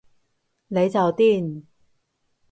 [0.67, 1.63] 你就癲